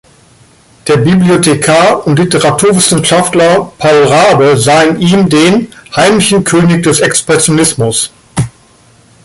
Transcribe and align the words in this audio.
Der 0.87 0.97
Bibliothekar 0.97 2.07
und 2.07 2.17
Literaturwissenschaftler 2.17 3.71
Paul 3.77 4.05
Raabe 4.05 4.57
sah 4.57 4.81
in 4.81 4.99
ihm 4.99 5.29
den 5.29 5.71
„heimlichen 5.95 6.43
König 6.43 6.81
des 6.81 7.01
Expressionismus“. 7.01 8.09